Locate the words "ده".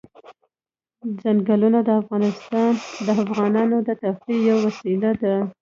5.21-5.35